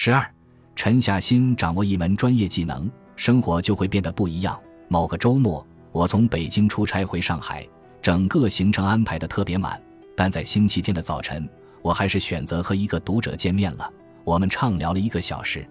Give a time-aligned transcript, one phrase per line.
[0.00, 0.24] 十二，
[0.76, 4.56] 沉下心掌握一门专业技能，生活就会变得不一样。
[4.86, 7.66] 某个周末，我从北京出差回上海，
[8.00, 9.82] 整个行程安排的特别满，
[10.14, 11.48] 但在星期天的早晨，
[11.82, 13.92] 我还是选择和一个读者见面了。
[14.22, 15.68] 我们畅聊了一个小时。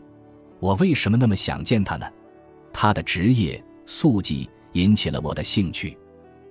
[0.60, 2.06] 我为什么那么想见他呢？
[2.74, 5.98] 他的职业速记引起了我的兴趣。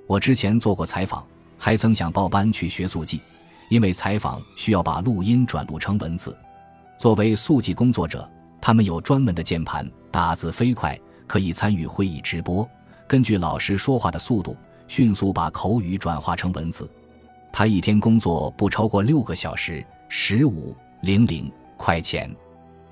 [0.06, 1.22] 我之前做过采访，
[1.58, 3.20] 还曾想报班去学速记，
[3.68, 6.34] 因为采访需要把录音转录成文字。
[6.98, 8.28] 作为速记工作者，
[8.60, 12.68] 他们有专门的键盘，打字飞快，可以参与会议直播，
[13.06, 14.56] 根据老师说话的速度，
[14.88, 16.90] 迅速把口语转化成文字。
[17.52, 22.34] 他一天工作不超过六个小时，十五零零块钱。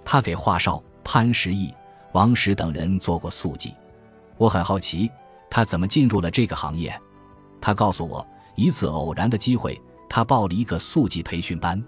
[0.05, 1.75] 他给华少、潘石屹、
[2.13, 3.75] 王石等人做过速记。
[4.37, 5.11] 我很好奇。
[5.51, 6.93] 他怎么进入了这个行业？
[7.61, 8.27] 他告诉我，
[8.57, 11.83] 一次偶然的机会，他报了一个速记培训班。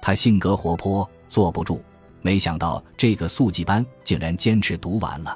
[0.00, 1.80] 他性格活泼，坐不住，
[2.20, 5.34] 没想到这个速记班竟然坚持读完了。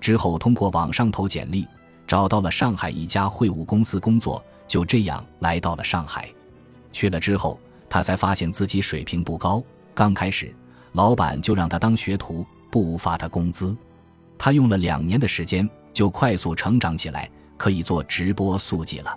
[0.00, 1.66] 之后通过网上投简历，
[2.06, 6.28] 找到了上海一家会务公司工作，就这样来到了上海。
[6.92, 9.60] 去了之后，他才发现自己水平不高。
[9.92, 10.54] 刚开始，
[10.92, 13.76] 老板就让他当学徒，不发他工资。
[14.38, 15.68] 他用了两年的时间。
[15.92, 19.14] 就快速成长起来，可以做直播速记了。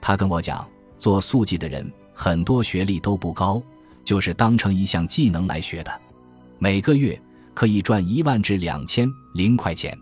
[0.00, 0.64] 他跟我讲，
[0.96, 3.60] 做速记的人很多学历都不高，
[4.04, 6.00] 就是当成一项技能来学的。
[6.58, 7.20] 每个月
[7.54, 9.96] 可以赚一万至两千零块钱，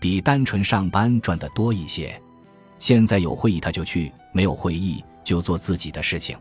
[0.00, 2.20] 比单纯上班赚的多一些。
[2.78, 6.36] 现在有会议他就去，没有会议就做自己的事情。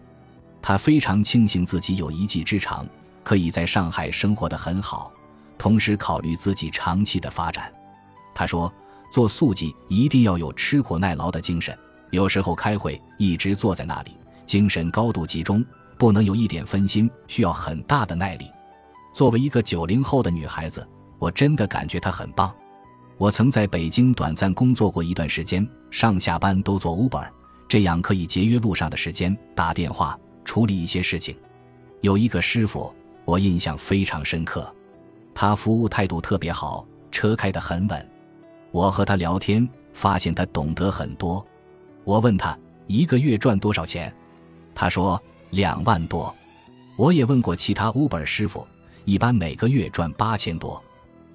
[0.61, 2.85] 他非常庆幸自己有一技之长，
[3.23, 5.11] 可以在上海生活的很好，
[5.57, 7.71] 同时考虑自己长期的发展。
[8.35, 8.71] 他说。
[9.11, 11.75] 做速记一定要有吃苦耐劳的精神，
[12.11, 14.11] 有时候开会一直坐在那里，
[14.45, 15.65] 精神高度集中，
[15.99, 18.49] 不能有一点分心，需要很大的耐力。
[19.13, 20.87] 作为一个九零后的女孩子，
[21.19, 22.55] 我真的感觉她很棒。
[23.17, 27.27] 我曾在北京短暂工作过一段时间，上下班都坐 Uber，
[27.67, 31.35] 这样可以节约路上的时间，打电话处理一些事情。
[31.99, 32.95] 有一个师傅，
[33.25, 34.73] 我印象非常深刻，
[35.35, 38.09] 他服务态度特别好，车开得很稳。
[38.71, 41.45] 我和他聊天，发现他懂得很多。
[42.05, 42.57] 我问他
[42.87, 44.15] 一个月赚多少钱，
[44.73, 45.21] 他说
[45.51, 46.33] 两万多。
[46.95, 48.67] 我也问过其他 Uber 师傅，
[49.05, 50.83] 一般每个月赚八千多，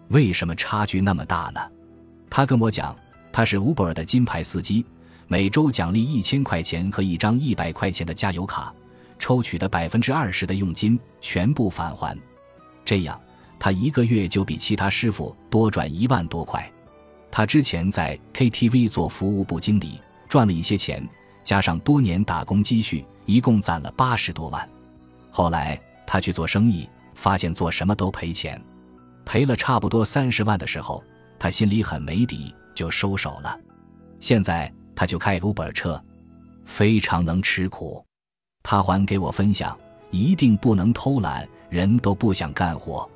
[0.08, 1.60] 为什么差距那么大呢？
[2.28, 2.94] 他跟我讲，
[3.32, 4.84] 他是 Uber 的金牌司机，
[5.26, 8.74] 每周奖励一千块钱和一张一百块钱的加油卡，
[9.18, 12.18] 抽取的百分之二十的佣金全部返还，
[12.84, 13.18] 这样
[13.58, 16.70] 他一个月就比其他师傅多赚一万多块。
[17.30, 19.98] 他之前在 KTV 做服务部经理，
[20.28, 21.08] 赚了一些钱，
[21.44, 24.68] 加上多年打工积蓄，一共攒了八十多万。
[25.30, 28.60] 后来他去做生意，发现做什么都赔钱，
[29.24, 31.04] 赔了差不多三十万的时候，
[31.38, 33.58] 他心里很没底，就收手了。
[34.18, 36.02] 现在他就开 Uber 车，
[36.64, 38.04] 非常能吃苦。
[38.62, 39.78] 他还给我分享，
[40.10, 43.08] 一定不能偷懒，人都不想干活，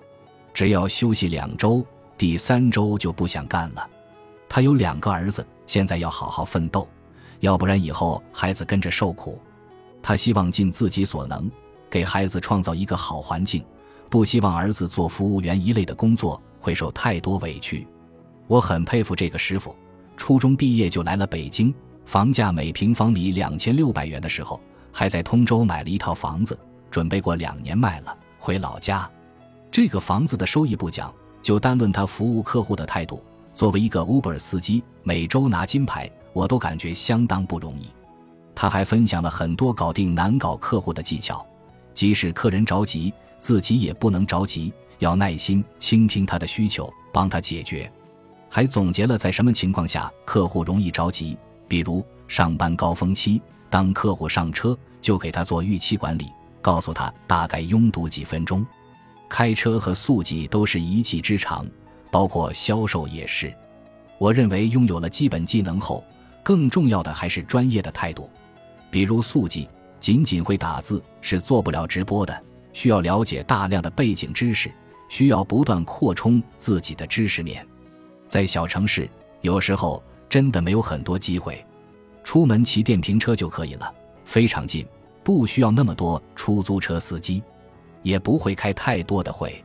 [0.52, 1.82] 只要休息两周，
[2.18, 3.88] 第三周就不想干了。
[4.48, 6.86] 他有两个儿子，现在要好好奋斗，
[7.41, 9.41] 要不然以后孩子跟着受苦。
[10.03, 11.50] 他希望尽自己所能，
[11.91, 13.65] 给孩子创造一个好环境，
[14.09, 17.87] 不希望儿子做服务员一类的工作会受太多委屈。
[18.47, 19.75] 我很佩服这个师傅，
[20.16, 24.60] 初中毕业就来了北京，房价每平方米两千六百元的时候，
[24.93, 26.59] 还在通州买了一套房子，
[26.91, 29.09] 准备过两年卖了回老家。
[29.70, 31.12] 这个房子的收益不讲，
[31.43, 33.22] 就单论他服务客户的态度。
[33.53, 37.88] 作为一个 Uber 司机，每周拿金牌，我都感觉相当不容易。
[38.54, 41.44] 他还分享了很多搞定难搞客户的技巧，
[41.94, 47.91] 即使客人着急，自己也不能着急，要耐心倾听他的需求，帮他解决。
[48.49, 56.26] 还总结了在什么情况下客户容易着急，比如上班高峰期，当客户上车就给他做预期管理，
[56.62, 58.65] 告诉他大概拥堵几分钟。
[59.28, 61.67] 开车和速记都是一技之长。
[62.11, 63.52] 包括销售也是，
[64.17, 66.02] 我认为拥有了基本技能后，
[66.43, 68.31] 更重要的还是专业的态度。
[68.90, 69.69] 比如速记，
[70.00, 72.43] 仅仅会打字是做不了直播的，
[72.73, 74.70] 需要了解大量的背景知识，
[75.08, 77.67] 需要不断扩充自己的知识面。
[78.26, 79.08] 在小城市，
[79.40, 81.64] 有时候真的没有很多机会，
[82.25, 83.94] 出门骑电瓶车就可以了，
[84.25, 84.87] 非常近，
[85.23, 87.43] 不需要那么多出租车司机，
[88.02, 89.64] 也不会开太多的会。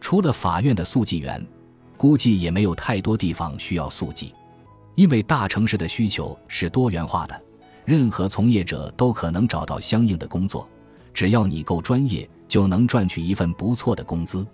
[0.00, 1.44] 除了法院的速记员。
[1.94, 4.34] 估计也没有太多地方需要速记，
[4.94, 7.40] 因为大城市的需求是多元化的，
[7.84, 10.68] 任何从业者都可能找到相应的工作，
[11.14, 14.46] 只要你够专业，就能赚取一份不错的工资。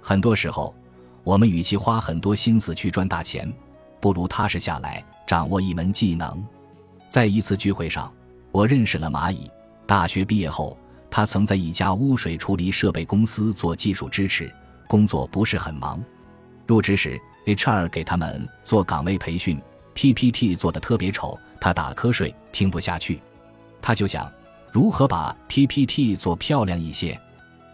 [0.00, 0.74] 很多时候，
[1.22, 3.52] 我们与其花很多心思去赚大钱，
[4.00, 6.44] 不如踏实下来掌握一门技能。
[7.08, 8.12] 在一次聚会上，
[8.50, 9.50] 我认识了蚂蚁。
[9.86, 10.76] 大学毕业后，
[11.08, 14.52] 他曾在一家污水处理设备公司做技术支持，
[14.88, 16.02] 工作不是很忙。
[16.66, 17.16] 入职时
[17.46, 19.60] ，HR 给他们做岗位培训
[19.96, 23.20] ，PPT 做的特别丑，他打瞌睡，听不下去。
[23.80, 24.30] 他就想
[24.70, 27.18] 如何把 PPT 做漂亮一些。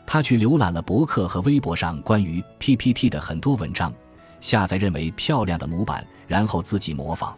[0.07, 3.93] 他去浏览了博客和微博上关于 PPT 的很多文章，
[4.41, 7.37] 下载认为漂亮的模板，然后自己模仿。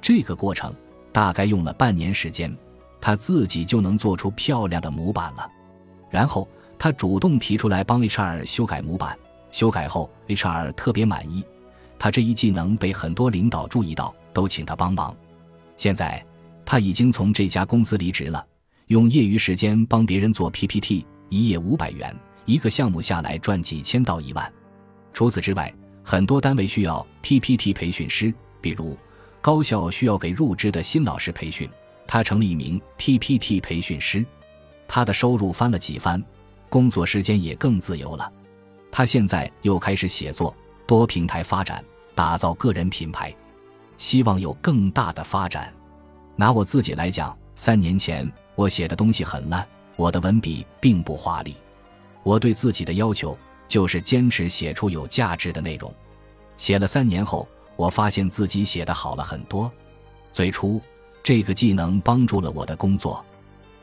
[0.00, 0.74] 这个过程
[1.12, 2.54] 大概用了半年时间，
[3.00, 5.46] 他自己就能做出漂亮的模板了。
[6.10, 6.48] 然后
[6.78, 9.18] 他主动提出来帮 HR 修改模板，
[9.50, 11.44] 修改后 HR 特别满意。
[11.98, 15.16] 他这一技能被很多领导注意到，都请他帮忙。
[15.76, 16.24] 现在
[16.64, 18.44] 他已经从这家公司离职了，
[18.86, 21.06] 用业余时间帮别人做 PPT。
[21.30, 22.14] 一页五百元，
[22.44, 24.52] 一个项目下来赚几千到一万。
[25.12, 25.74] 除此之外，
[26.04, 28.96] 很多单位需要 PPT 培训师，比如
[29.40, 31.68] 高校需要给入职的新老师培训，
[32.06, 34.24] 他成了一名 PPT 培训师。
[34.86, 36.22] 他的收入翻了几番，
[36.68, 38.30] 工作时间也更自由了。
[38.92, 40.54] 他现在又开始写作，
[40.86, 41.82] 多平台发展，
[42.14, 43.34] 打造个人品牌，
[43.96, 45.72] 希望有更大的发展。
[46.36, 49.66] 拿我自己来讲，三年前我写的东西很烂。
[49.96, 51.54] 我的文笔并不华丽，
[52.24, 53.38] 我对自己的要求
[53.68, 55.94] 就是坚持写出有价值的内容。
[56.56, 59.70] 写了三年后，我发现自己写的好了很多。
[60.32, 60.80] 最初，
[61.22, 63.24] 这个技能帮助了我的工作。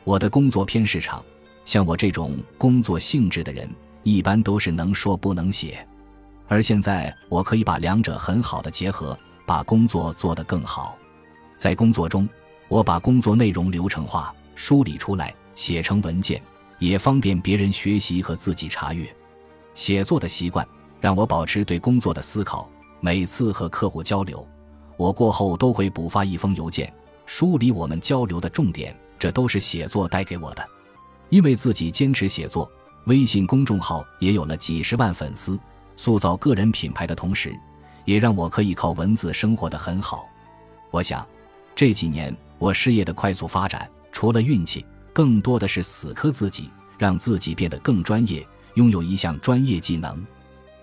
[0.04, 1.24] 我的工作偏市场，
[1.64, 3.70] 像我这种工作性质的人，
[4.04, 5.88] 一般都是能说不能写。
[6.52, 10.98] 而现在，我可以把两者很好的结合，把工作做得更好。
[11.56, 12.28] 在工作中，
[12.68, 15.34] 我把工作内容流程化、梳理出来。
[15.56, 16.42] 写成文件，
[16.78, 19.08] 也方便别人学习和自己查阅。
[19.74, 20.68] 写作的习惯
[21.00, 22.70] 让我保持对工作的思考。
[23.00, 24.46] 每次和客户交流，
[24.98, 26.94] 我过后都会补发一封邮件，
[27.26, 28.94] 梳理我们交流的重点。
[29.18, 30.68] 这都是写作带给我的。
[31.30, 32.70] 因为自己坚持写作，
[33.06, 35.58] 微信公众号也有了几十万粉丝。
[35.96, 37.58] 塑造个人品牌的同时，
[38.06, 40.28] 也让我可以靠文字生活的很好。
[40.90, 41.26] 我想，
[41.76, 44.86] 这几年我事业的快速发展，除了运气。
[45.14, 50.26] 更多的是死磕自己，让自己变得更专业，拥有一项专业技能。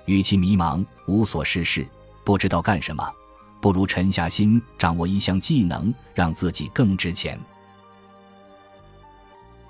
[0.05, 1.87] 与其迷茫、无所事事、
[2.25, 3.11] 不知道干什么，
[3.59, 7.41] 不如沉下心掌握一项技能，让自己更值钱。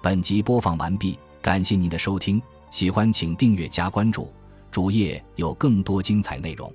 [0.03, 4.33] 本集播放完毕，感谢您的收听，喜欢请订阅加关注，
[4.71, 6.73] 主页有更多精彩内容。